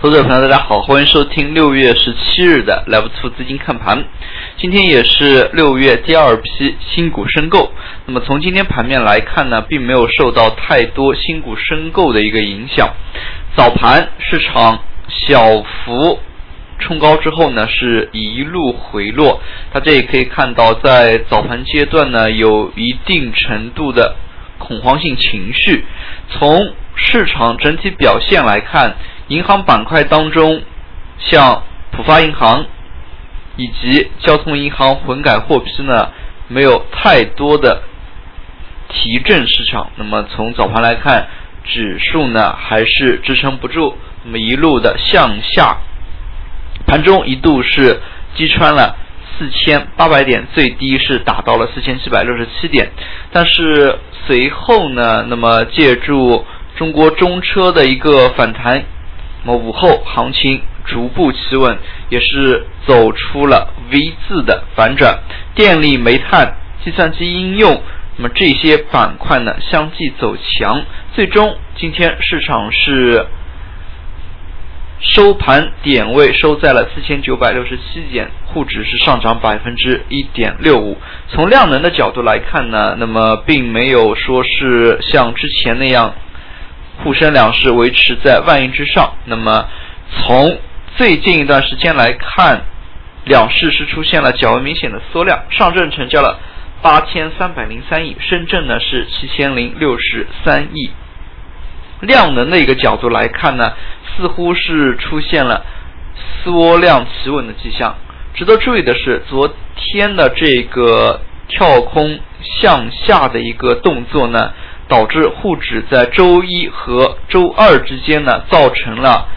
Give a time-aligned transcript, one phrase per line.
[0.00, 4.04] 投资者朋友，大家好，欢迎收听六月十七日的 Level Two 资金看盘。
[4.56, 7.72] 今天也是六月第二批新股申购。
[8.06, 12.94] 那么从今天盘面来看呢，并没有受到太多新股申购的一个影响。
[13.56, 16.20] 早盘市场小幅
[16.78, 19.42] 冲高之后呢，是一路回落。
[19.72, 24.14] 大家也可以看到，在早盘阶段呢，有一定程度的
[24.58, 25.84] 恐慌性情绪。
[26.30, 28.94] 从市场整体表现来看，
[29.28, 30.62] 银行板块当中，
[31.18, 31.62] 像
[31.92, 32.64] 浦发银行
[33.56, 36.10] 以及交通银行混改获批呢，
[36.48, 37.82] 没有太多的
[38.88, 39.90] 提振市场。
[39.96, 41.28] 那么从早盘来看，
[41.64, 45.76] 指数呢还是支撑不住，那么一路的向下，
[46.86, 48.00] 盘中一度是
[48.34, 48.96] 击穿了
[49.36, 52.90] 四千八百点，最低是达到了四千七百六十七点。
[53.30, 58.84] 但是随后呢，那么借助中国中车的一个反弹。
[59.54, 65.18] 午后行情逐步企稳，也是走出了 V 字的反转。
[65.54, 66.54] 电力、煤炭、
[66.84, 67.82] 计算机应用，
[68.16, 70.82] 那么这些板块呢相继走强。
[71.14, 73.26] 最终今天市场是
[75.00, 80.96] 收盘点位收在了四千九百六十七点，沪指是上涨百分之一点六五。
[81.28, 86.14] 从量能的角度来看呢，那么并没有说是像之前那样。
[87.02, 89.14] 沪深两市维持在万亿之上。
[89.24, 89.66] 那么，
[90.10, 90.58] 从
[90.96, 92.62] 最近一段时间来看，
[93.24, 95.44] 两市是出现了较为明显的缩量。
[95.50, 96.40] 上证成交了
[96.82, 100.90] 八千三百零三亿，深圳呢是七千零六十三亿。
[102.00, 103.72] 量能的一个角度来看呢，
[104.16, 105.64] 似乎是出现了
[106.42, 107.94] 缩量企稳的迹象。
[108.34, 114.52] 值得注意的是，昨天的这个跳空向下的一个动作呢。
[114.88, 119.28] 导致沪指在周一和周二之间呢，造成了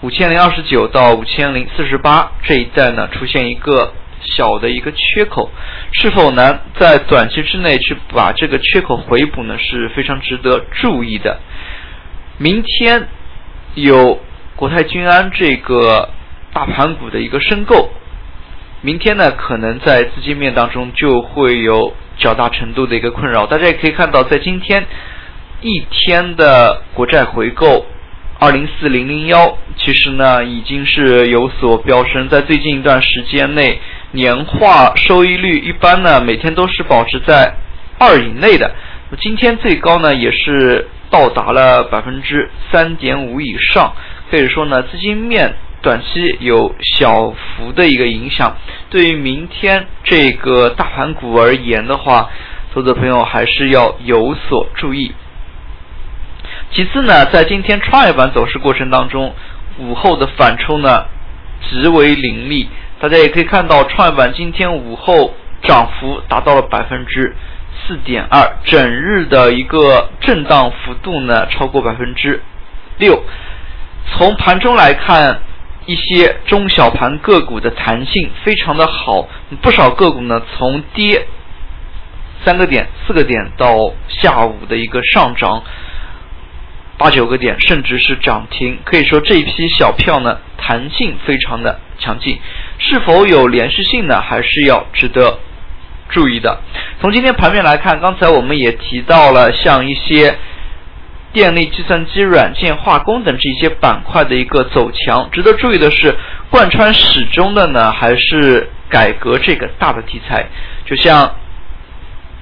[0.00, 5.50] 五千零二十九到五千零四十八这一带呢出现一个小的一个缺口，
[5.92, 9.56] 是否能在短期之内去把这个缺口回补呢？
[9.58, 11.38] 是非常值得注意的。
[12.38, 13.08] 明天
[13.74, 14.20] 有
[14.56, 16.08] 国泰君安这个
[16.52, 17.90] 大盘股的一个申购，
[18.82, 21.94] 明天呢可能在资金面当中就会有。
[22.18, 24.86] 较大程度的一个困扰，大家也可以看到，在今天
[25.62, 27.86] 一天的国债回购
[28.38, 33.80] 二零四零零幺，其实呢已经是有所飙升，在最近一段时间内，
[34.12, 37.54] 年化收益率一般呢每天都是保持在
[37.98, 38.72] 二以内的，
[39.18, 43.94] 今天最高呢也是到达了百分之三点五以上，
[44.30, 45.54] 可以说呢资金面。
[45.82, 48.56] 短期有小幅的一个影响，
[48.88, 52.30] 对于明天这个大盘股而言的话，
[52.72, 55.12] 投资朋友还是要有所注意。
[56.70, 59.34] 其次呢，在今天创业板走势过程当中，
[59.78, 61.06] 午后的反抽呢
[61.68, 62.68] 极为凌厉，
[63.00, 67.34] 大家也可以看到，创业板今天午后涨幅达到了百分之
[67.74, 72.40] 四点二，整日的一个震荡幅度呢超过百分之
[72.98, 73.20] 六。
[74.12, 75.40] 从盘中来看。
[75.86, 79.28] 一些中小盘个股的弹性非常的好，
[79.60, 81.26] 不少个股呢从跌
[82.44, 85.62] 三个点、四个点到下午的一个上涨
[86.98, 88.78] 八九个点，甚至是涨停。
[88.84, 92.38] 可以说这一批小票呢弹性非常的强劲，
[92.78, 94.20] 是否有连续性呢？
[94.20, 95.38] 还是要值得
[96.08, 96.60] 注意的。
[97.00, 100.38] 从今天盘面来看，刚才我们也提到了像一些。
[101.32, 106.14] 电力、计算机、软件、化工等这些板块的一个走强，值得注意的是，
[106.50, 110.44] 贯穿始终的呢还是改革这个大的题材，
[110.84, 111.36] 就像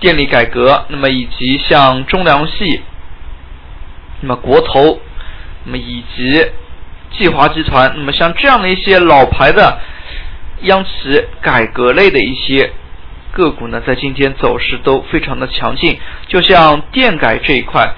[0.01, 2.81] 电力改革，那么以及像中粮系，
[4.23, 4.99] 那么国投，
[5.65, 6.45] 那么以及
[7.17, 9.79] 计华集团，那么像这样的一些老牌的
[10.63, 12.73] 央企改革类的一些
[13.31, 15.97] 个股呢，在今天走势都非常的强劲，
[16.27, 17.89] 就像电改这一块。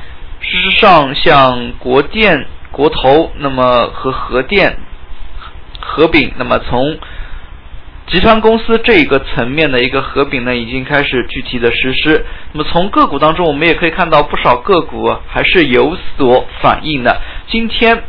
[0.43, 4.77] 事实上，像国电、国投，那么和核电
[5.81, 6.99] 合并，那么从
[8.07, 12.27] 集团公司这一个层面的一个合并呢，已经开始具体的实施。
[12.53, 17.21] 那么从个股当中，我们也可以看到不少个股还是有所反应的。
[17.49, 18.03] 今天。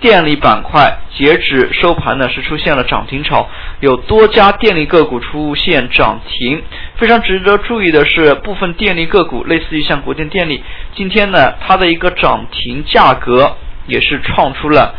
[0.00, 3.48] 电力板块截止收盘呢是出现了涨停潮，
[3.80, 6.62] 有多家电力个股出现涨停。
[6.96, 10.64] 非常值得注意的是，部分电力个股，类似于像国电电力，
[10.94, 13.56] 今天呢它的一个涨停价格
[13.86, 14.94] 也是创出了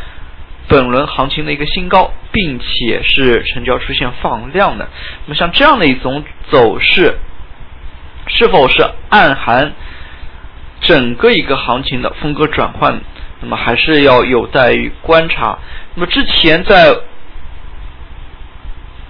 [0.67, 4.87] 本轮行情的一个新高，并且是成交出现放量的。
[5.25, 7.17] 那么像这样的一种走势，
[8.27, 9.73] 是否是暗含
[10.81, 13.01] 整个一个行情的风格转换？
[13.41, 15.57] 那么还是要有待于观察。
[15.95, 16.95] 那么之前在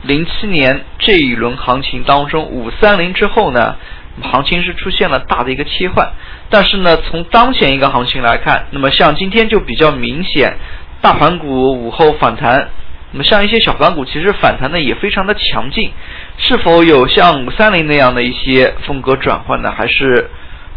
[0.04, 3.76] 零七年这一轮行情当中，五三零之后呢，
[4.24, 6.12] 行情是出现了大的一个切换。
[6.50, 10.56] 但是呢，从当前一个行情来看，那么像今天就比较明显，
[11.02, 12.70] 大盘股午后反弹，
[13.12, 15.92] 那么像一些小盘股其实反弹的也非常的强劲。
[16.38, 19.72] 是否有像五三零那样的一些风格转换呢？
[19.72, 20.30] 还是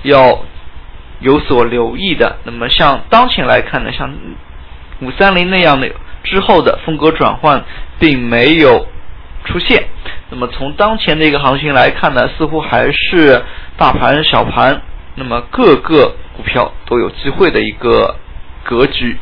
[0.02, 0.44] 要
[1.24, 2.36] 有所留意的。
[2.44, 4.14] 那么像当前来看呢，像
[5.00, 5.90] 五三零那样的
[6.22, 7.64] 之后的风格转换
[7.98, 8.86] 并没有。
[9.46, 9.84] 出现，
[10.30, 13.42] 那么从当前的一个行情来看呢，似乎还是
[13.76, 14.80] 大盘、小盘，
[15.16, 18.16] 那么各个股票都有机会的一个
[18.64, 19.18] 格局。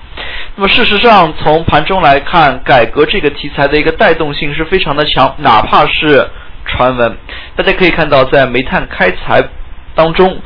[0.55, 6.31] 那么事实上，从盘中来看，改革这个题材的一个带动性是非常的强，哪怕是
[6.67, 7.17] 传闻，
[7.57, 9.43] 大家可以看到，在煤炭开采
[9.97, 10.41] 当中，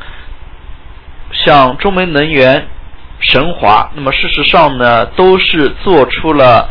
[1.47, 2.67] 像中煤能源、
[3.21, 6.69] 神华，那么事实上呢，都是做出了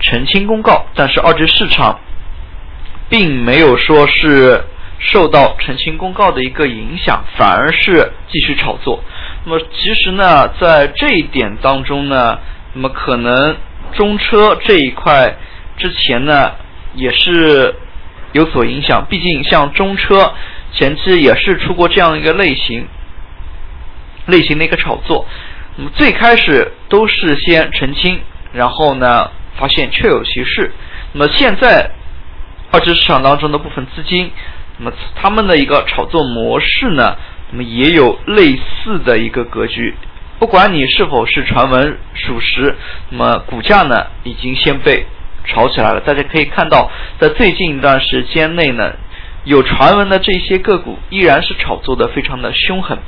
[0.00, 2.00] 澄清公告，但是二级市场。
[3.10, 4.62] 并没有说是
[4.98, 9.02] 受到澄清公告的一个影响，反而是继续炒作。
[9.46, 12.38] 那么其实呢，在这一点当中呢，
[12.74, 13.56] 那么可能
[13.94, 15.36] 中车这一块
[15.78, 16.52] 之前呢
[16.94, 17.74] 也是
[18.32, 19.06] 有所影响。
[19.08, 20.34] 毕竟像中车
[20.74, 22.86] 前期也是出过这样一个类型
[24.28, 25.26] 类型的一个炒作。
[25.76, 28.20] 那么最开始都是先澄清，
[28.52, 30.72] 然后呢发现确有其事。
[31.12, 31.90] 那么现在。
[32.70, 34.30] 二级市场当中的部分资金，
[34.76, 37.16] 那么他们的一个炒作模式呢，
[37.50, 39.94] 那么也有类似的一个格局。
[40.38, 42.76] 不管你是否是传闻属实，
[43.08, 45.06] 那么股价呢已经先被
[45.46, 46.00] 炒起来了。
[46.02, 48.92] 大家可以看到，在最近一段时间内呢，
[49.44, 52.98] 有传闻的这些个股依然是炒作的非常的凶狠。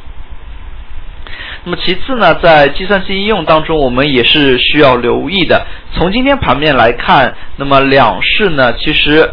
[1.65, 5.67] 那么其次呢，在计算机应用当中，我们也是需要留意的。
[5.93, 9.31] 从今天盘面来看，那么两市呢，其实。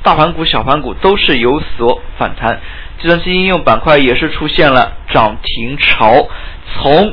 [0.00, 2.60] 大盘股、小盘股都是有所反弹，
[3.02, 6.28] 计算机应用板块也是出现了涨停潮。
[6.72, 7.12] 从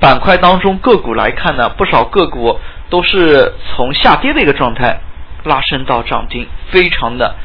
[0.00, 2.58] 板块当中个股来看呢，不少个股
[2.90, 4.98] 都是从下跌的一个状态
[5.44, 7.36] 拉升到涨停，非常的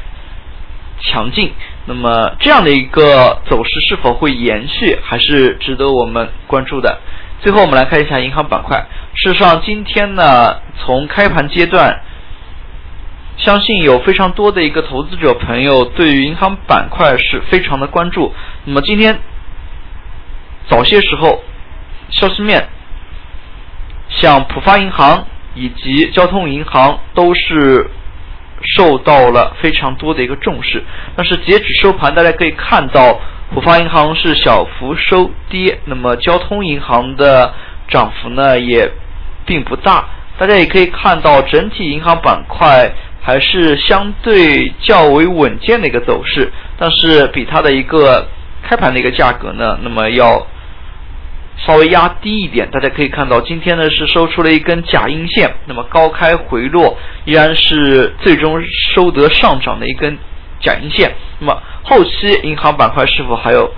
[1.00, 1.52] 强劲。
[1.86, 6.98] 那么这样的一个走势是否会延续，还是值得我们关注的。
[7.40, 8.86] 最后我们来看一下银行板块。
[9.14, 12.00] 事实上，今天呢，从开盘阶段。
[13.38, 18.32] 相信有非常多的一个投资者朋友对于银行板块是非常的关注。
[18.66, 19.18] 那么今天
[20.68, 21.42] 早些时候，
[22.10, 22.68] 消息面
[24.10, 27.90] 像浦发银行以及交通银行都是
[28.64, 30.82] 受到了非常多的一个重视。
[31.16, 33.20] 但是截止收盘，大家可以看到
[33.54, 37.52] 浦发银行是小幅收跌，那么交通银行的
[37.88, 38.90] 涨幅呢也
[39.44, 40.08] 并不大。
[40.38, 42.90] 大家也可以看到整体银行板块。
[43.24, 48.26] 还是相对较为稳健的一个走势，但是比它的一个
[48.64, 50.44] 开盘的一个价格呢，那么要
[51.58, 52.70] 稍微压低一点。
[52.70, 58.62] 大家可以看到，今天呢是收出了一根假阴线，那么高开回落，依然是最终
[58.94, 60.18] 收得上涨的一根
[60.60, 61.12] 假阴线。
[61.38, 63.72] 那么后期银行板块是否还有？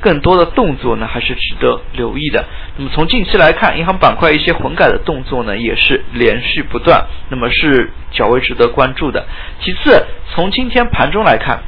[0.00, 2.44] 更多的动作呢，还是值得留意的。
[2.76, 9.26] 那么从近期来看，银行板块一些混改的动作呢，也是连续不断，那么是较为值得关注的。
[9.60, 11.64] 其次，从今天盘中来看，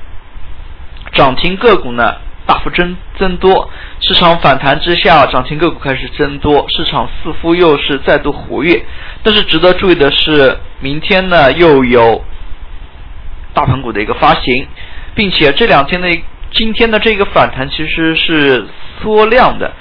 [1.13, 2.19] 涨停个股呢
[2.51, 8.85] 大幅增增多，市场反弹之下，涨停个股开始增多，市场似乎又是再度活跃。
[9.23, 12.25] 但是值得注意的是，明天呢又有
[13.55, 14.67] 大盘股的一个发行，
[15.15, 16.09] 并且这两天的。
[16.53, 18.67] 今天的这个反弹其实是
[19.01, 19.73] 缩量的，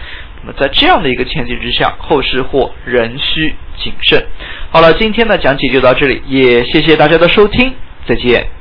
[0.44, 4.24] 那么在这样的一个前提之下，后市或仍需谨慎。
[4.70, 7.74] 好了，今天的讲解就到这里，也谢谢大家的收听，
[8.06, 8.59] 再见。